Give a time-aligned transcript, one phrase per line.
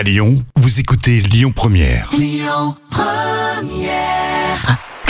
[0.00, 2.10] À Lyon, vous écoutez Lyon Première.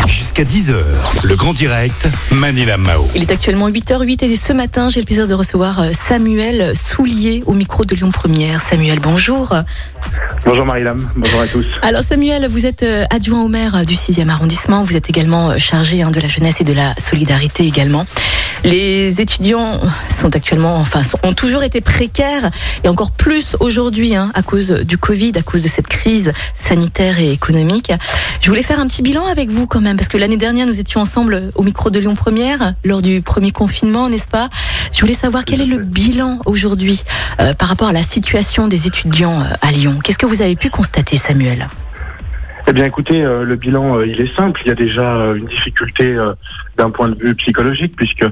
[0.09, 0.75] Jusqu'à 10h,
[1.23, 3.07] le grand direct, Manila Mao.
[3.15, 7.45] Il est actuellement 8h08 et ce matin, j'ai le plaisir de recevoir euh, Samuel Soulier
[7.47, 8.61] au micro de Lyon Première.
[8.61, 9.55] Samuel, bonjour.
[10.45, 11.67] Bonjour Marie-Lame, bonjour à tous.
[11.83, 15.57] Alors Samuel, vous êtes euh, adjoint au maire euh, du 6e arrondissement, vous êtes également
[15.57, 18.07] chargé hein, de la jeunesse et de la solidarité également.
[18.65, 22.51] Les étudiants sont actuellement, enfin, ont toujours été précaires
[22.85, 27.19] et encore plus aujourd'hui hein, à cause du Covid, à cause de cette crise sanitaire
[27.19, 27.91] et économique.
[28.41, 30.79] Je voulais faire un petit bilan avec vous quand même, parce que l'année dernière, nous
[30.79, 34.51] étions ensemble au micro de Lyon Première lors du premier confinement, n'est-ce pas?
[34.93, 37.03] Je voulais savoir quel est le bilan aujourd'hui
[37.41, 39.99] euh, par rapport à la situation des étudiants euh, à Lyon.
[40.03, 41.69] Qu'est-ce que vous avez pu constater, Samuel?
[42.71, 44.61] Eh bien écoutez, euh, le bilan, euh, il est simple.
[44.65, 46.35] Il y a déjà euh, une difficulté euh,
[46.77, 48.25] d'un point de vue psychologique, puisque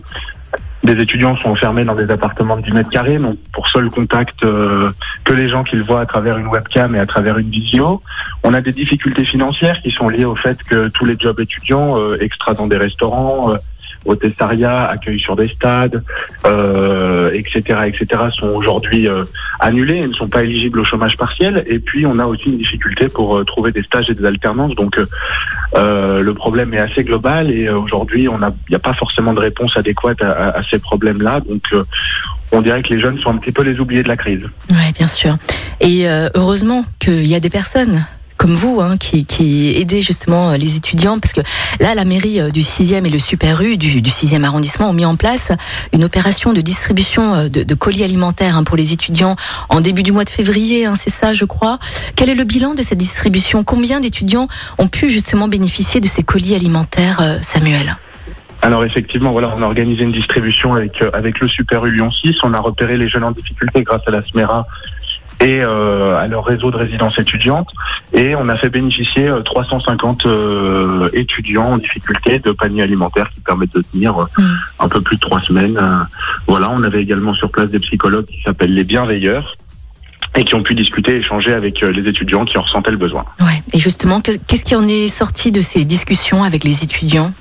[0.84, 4.44] des étudiants sont enfermés dans des appartements de 10 mètres carrés, donc pour seul contact
[4.44, 4.92] euh,
[5.24, 8.00] que les gens qu'ils voient à travers une webcam et à travers une visio.
[8.44, 11.98] On a des difficultés financières qui sont liées au fait que tous les jobs étudiants,
[11.98, 13.54] euh, extras dans des restaurants,
[14.08, 16.02] hôtessariat, accueil sur des stades,
[16.46, 19.24] euh, etc., etc., sont aujourd'hui euh,
[19.60, 21.64] annulés et ne sont pas éligibles au chômage partiel.
[21.66, 24.74] Et puis, on a aussi une difficulté pour euh, trouver des stages et des alternances.
[24.74, 24.98] Donc,
[25.74, 30.20] le problème est assez global et aujourd'hui, il n'y a pas forcément de réponse adéquate
[30.22, 31.40] à, à- ces problèmes-là.
[31.40, 31.62] Donc,
[32.52, 34.46] on dirait que les jeunes sont un petit peu les oubliés de la crise.
[34.70, 35.36] Oui, bien sûr.
[35.80, 38.04] Et heureusement qu'il y a des personnes
[38.38, 41.40] comme vous hein, qui, qui aidez justement euh, les étudiants parce que
[41.80, 44.94] là la mairie euh, du 6e et le Super U du, du 6e arrondissement ont
[44.94, 45.52] mis en place
[45.92, 49.36] une opération de distribution euh, de, colis alimentaires hein, pour les étudiants
[49.68, 51.78] en début du mois de février, hein, c'est ça je crois.
[52.16, 53.64] Quel est le bilan de cette distribution?
[53.64, 54.46] Combien d'étudiants
[54.78, 57.96] ont pu justement bénéficier de ces colis alimentaires, Samuel?
[58.62, 62.36] Alors effectivement, voilà, on a organisé une distribution avec avec le Super U Lyon 6.
[62.42, 64.66] On a repéré les jeunes en difficulté grâce à la SMERA
[65.40, 67.68] et euh, à leur réseau de résidences étudiantes.
[68.12, 73.40] Et on a fait bénéficier euh, 350 euh, étudiants en difficulté de paniers alimentaires qui
[73.40, 74.42] permettent de tenir euh, Mm.
[74.80, 75.76] un peu plus de trois semaines.
[75.76, 75.98] Euh,
[76.46, 79.56] voilà, on avait également sur place des psychologues qui s'appellent les bienveilleurs
[80.36, 83.24] et qui ont pu discuter, échanger avec euh, les étudiants qui en ressentaient le besoin.
[83.40, 83.62] Ouais.
[83.72, 87.32] Et justement, que- qu'est-ce qui en est sorti de ces discussions avec les étudiants?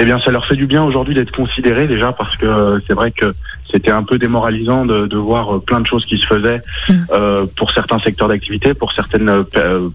[0.00, 2.94] Eh bien, ça leur fait du bien aujourd'hui d'être considérés déjà parce que euh, c'est
[2.94, 3.34] vrai que
[3.70, 6.94] c'était un peu démoralisant de, de voir euh, plein de choses qui se faisaient Mm.
[7.12, 9.88] euh, pour certains secteurs d'activité, pour certaines euh, euh,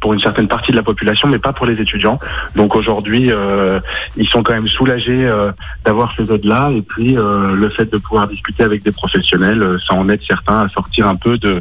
[0.00, 2.18] pour une certaine partie de la population, mais pas pour les étudiants.
[2.56, 3.80] Donc aujourd'hui, euh,
[4.18, 5.50] ils sont quand même soulagés euh,
[5.84, 6.70] d'avoir ces aides-là.
[6.76, 10.20] Et puis euh, le fait de pouvoir discuter avec des professionnels, euh, ça en aide
[10.26, 11.56] certains à sortir un peu de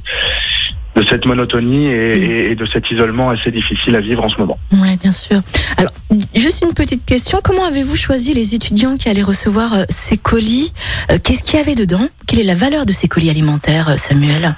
[0.96, 4.38] de cette monotonie et, et- et de cet isolement assez difficile à vivre en ce
[4.38, 4.58] moment.
[4.74, 5.42] Oui, bien sûr.
[5.78, 5.92] Alors,
[6.36, 7.40] juste une petite question.
[7.44, 10.72] Comment avez-vous choisi les étudiants qui allaient recevoir euh, ces colis?
[11.12, 12.08] Euh, Qu'est-ce qu'il y avait dedans?
[12.28, 14.56] Quelle est la valeur de ces colis alimentaires, euh, Samuel?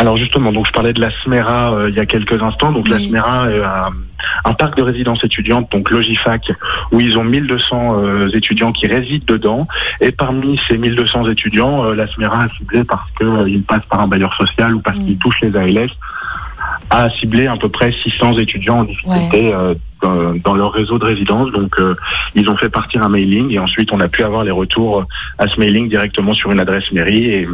[0.00, 2.72] Alors justement, donc je parlais de la SMERA euh, il y a quelques instants.
[2.72, 2.98] Donc la.
[2.98, 3.90] SMERA est un,
[4.46, 6.50] un parc de résidence étudiante, donc Logifac,
[6.90, 9.68] où ils ont 1200 euh, étudiants qui résident dedans.
[10.00, 14.08] Et parmi ces 1200 étudiants, euh, la SMERA a ciblé parce qu'ils passent par un
[14.08, 15.04] bailleur social ou parce Mm.
[15.04, 15.90] qu'ils touchent les ALS
[16.90, 21.04] a ciblé à peu près 600 étudiants en difficulté euh, dans, dans leur réseau de
[21.04, 21.52] résidence.
[21.52, 21.94] Donc, euh,
[22.34, 25.04] ils ont fait partir un mailing et ensuite on a pu avoir les retours
[25.38, 27.48] à ce mailing directement sur une adresse mairie et,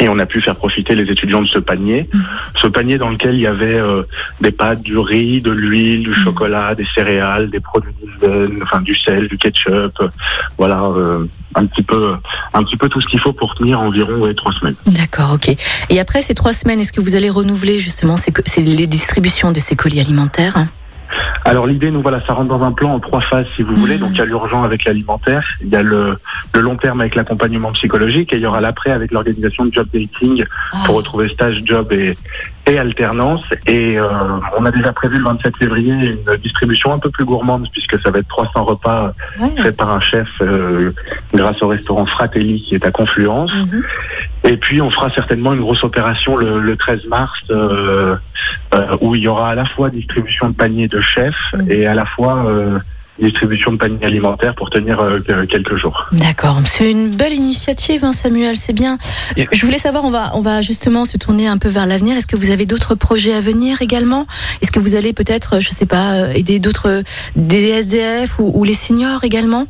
[0.00, 2.08] et on a pu faire profiter les étudiants de ce panier.
[2.12, 2.24] Mhm.
[2.60, 4.02] Ce panier dans lequel il y avait euh,
[4.40, 6.24] des pâtes, du riz, de l'huile, du Mhm.
[6.24, 10.08] chocolat, des céréales, des produits d'hygiène, enfin du sel, du ketchup, euh,
[10.58, 12.14] voilà, euh, un petit peu,
[12.52, 14.74] un petit peu tout ce qu'il faut pour tenir environ ouais, trois semaines.
[14.86, 15.54] D'accord, ok.
[15.90, 19.60] Et après ces trois semaines, est-ce que vous allez renouveler justement ces- les distributions de
[19.60, 20.54] ces colis alimentaires?
[21.46, 23.98] Alors l'idée, nous voilà, ça rentre dans un plan en trois phases, si vous voulez.
[23.98, 26.16] Donc il y a l'urgent avec l'alimentaire, il y a le,
[26.54, 29.86] le long terme avec l'accompagnement psychologique, et il y aura l'après avec l'organisation de job
[29.92, 30.44] dating
[30.86, 32.16] pour retrouver stage, job et,
[32.66, 33.42] et alternance.
[33.66, 34.08] Et euh,
[34.56, 38.10] on a déjà prévu le 27 février une distribution un peu plus gourmande, puisque ça
[38.10, 39.50] va être 300 repas Ouais.
[39.62, 40.90] faits par un chef euh,
[41.32, 43.52] grâce au restaurant Fratelli qui est à Confluence.
[43.54, 43.82] Mhm.
[44.44, 48.16] Et puis on fera certainement une grosse opération le, le 13 mars euh,
[48.74, 51.70] euh, où il y aura à la fois distribution de paniers de chefs Mhm.
[51.70, 52.78] et à la fois euh,
[53.20, 56.06] distribution de paniers alimentaires pour tenir euh, que- quelques jours.
[56.12, 58.98] D'accord, c'est une belle initiative, hein, Samuel, c'est bien.
[59.36, 62.16] Je, je voulais savoir, on va, on va justement se tourner un peu vers l'avenir.
[62.16, 64.26] Est-ce que vous avez d'autres projets à venir également?
[64.62, 67.02] Est-ce que vous allez peut-être, je sais pas, euh, aider d'autres,
[67.36, 69.66] des SDF ou, ou les seniors également?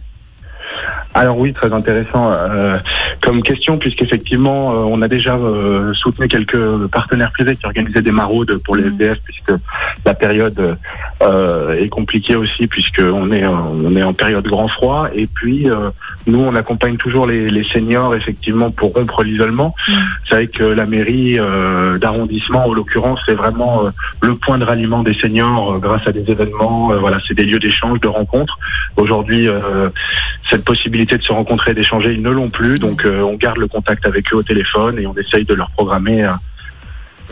[1.13, 2.77] Alors oui, très intéressant euh,
[3.23, 8.11] comme question, puisqu'effectivement, euh, on a déjà euh, soutenu quelques partenaires privés qui organisaient des
[8.11, 8.93] maraudes pour les Mhm.
[8.93, 9.53] SDF, puisque
[10.05, 10.77] la période
[11.23, 15.09] euh, est compliquée aussi, puisqu'on est, on est en période grand froid.
[15.15, 15.91] Et puis, euh,
[16.27, 19.75] nous, on accompagne toujours les, les seniors, effectivement, pour rompre l'isolement.
[19.89, 19.95] Mhm.
[20.29, 23.85] C'est vrai que la mairie euh, d'arrondissement, en l'occurrence, c'est vraiment
[24.21, 26.89] le point de ralliement des seniors grâce à des événements.
[26.97, 28.59] Voilà, c'est des lieux d'échange, de rencontres.
[28.97, 29.89] Aujourd'hui, euh,
[30.51, 32.79] cette possibilité de se rencontrer et d'échanger, ils ne l'ont plus.
[32.79, 35.71] Donc, euh, on garde le contact avec eux au téléphone et on essaye de leur
[35.71, 36.31] programmer euh,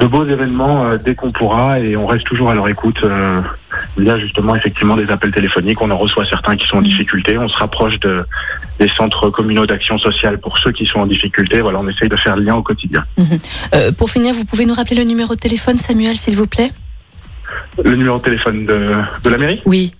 [0.00, 1.78] de beaux événements euh, dès qu'on pourra.
[1.80, 3.40] Et on reste toujours à leur écoute euh,
[3.98, 5.80] via justement effectivement des appels téléphoniques.
[5.80, 7.38] On en reçoit certains qui sont en difficulté.
[7.38, 8.24] On se rapproche de,
[8.78, 11.60] des centres communaux d'action sociale pour ceux qui sont en difficulté.
[11.60, 13.04] Voilà, on essaye de faire le lien au quotidien.
[13.74, 16.70] Euh, pour finir, vous pouvez nous rappeler le numéro de téléphone, Samuel, s'il vous plaît?
[17.82, 18.92] Le numéro de téléphone de,
[19.22, 19.62] de la mairie?
[19.66, 19.92] Oui.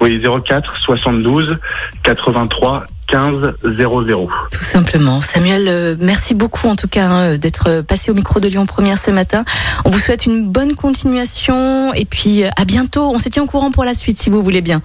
[0.00, 1.58] Oui, 04 72
[2.02, 4.28] 83 15 00.
[4.50, 5.20] Tout simplement.
[5.20, 8.96] Samuel, euh, merci beaucoup en tout cas hein, d'être passé au micro de Lyon Première
[8.96, 9.44] ce matin.
[9.84, 13.12] On vous souhaite une bonne continuation et puis euh, à bientôt.
[13.14, 14.80] On se tient au courant pour la suite si vous voulez bien.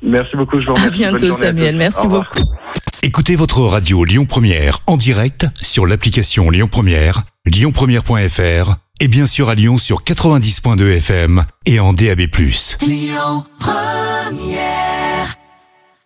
[0.00, 1.02] Merci beaucoup, je vous À remercie.
[1.02, 2.38] Bonne bientôt à Samuel, merci beaucoup.
[3.02, 9.48] Écoutez votre radio Lyon Première en direct sur l'application Lyon Première, lyonpremière.fr et bien sûr
[9.48, 12.20] à Lyon sur 90.2 FM et en DAB+.
[12.80, 14.91] Lyon Première